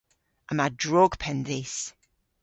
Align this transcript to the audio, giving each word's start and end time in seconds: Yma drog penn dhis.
Yma 0.51 0.67
drog 0.81 1.11
penn 1.21 1.39
dhis. 1.47 1.75